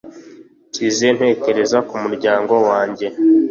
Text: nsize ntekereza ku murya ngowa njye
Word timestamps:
nsize 0.69 1.07
ntekereza 1.17 1.77
ku 1.87 1.95
murya 2.03 2.33
ngowa 2.43 2.77
njye 2.89 3.07